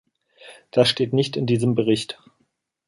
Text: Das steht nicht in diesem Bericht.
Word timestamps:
Das 0.71 0.89
steht 0.89 1.13
nicht 1.13 1.37
in 1.37 1.45
diesem 1.45 1.75
Bericht. 1.75 2.19